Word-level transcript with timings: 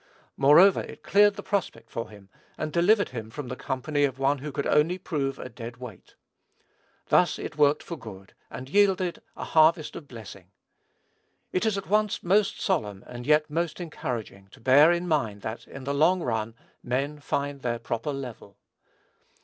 Moreover, 0.35 0.81
it 0.81 1.03
cleared 1.03 1.35
the 1.35 1.43
prospect 1.43 1.91
for 1.91 2.09
him, 2.09 2.29
and 2.57 2.73
delivered 2.73 3.09
him 3.09 3.29
from 3.29 3.49
the 3.49 3.55
company 3.55 4.03
of 4.03 4.17
one 4.17 4.39
who 4.39 4.51
could 4.51 4.65
only 4.65 4.97
prove 4.97 5.37
a 5.37 5.47
dead 5.47 5.77
weight. 5.77 6.15
Thus 7.09 7.37
it 7.37 7.55
worked 7.55 7.83
for 7.83 7.97
good, 7.97 8.33
and 8.49 8.67
yielded 8.67 9.21
a 9.35 9.43
harvest 9.43 9.95
of 9.95 10.07
blessing. 10.07 10.49
It 11.51 11.67
is 11.67 11.77
at 11.77 11.85
once 11.85 12.23
most 12.23 12.59
solemn, 12.59 13.03
and 13.05 13.27
yet 13.27 13.47
most 13.47 13.79
encouraging, 13.79 14.47
to 14.53 14.59
bear 14.59 14.91
in 14.91 15.07
mind 15.07 15.43
that, 15.43 15.67
in 15.67 15.83
the 15.83 15.93
long 15.93 16.23
run, 16.23 16.55
men 16.81 17.19
find 17.19 17.61
their 17.61 17.77
proper 17.77 18.11
level. 18.11 18.57